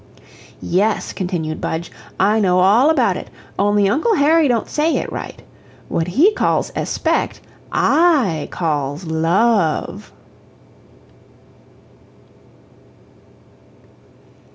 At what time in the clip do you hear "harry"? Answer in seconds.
4.15-4.47